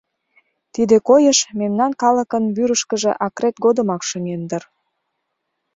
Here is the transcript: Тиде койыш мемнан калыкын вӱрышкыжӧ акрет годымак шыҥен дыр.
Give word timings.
Тиде 0.73 0.95
койыш 1.07 1.39
мемнан 1.59 1.91
калыкын 2.01 2.43
вӱрышкыжӧ 2.55 3.11
акрет 3.25 3.55
годымак 3.63 4.01
шыҥен 4.09 4.41
дыр. 4.49 4.63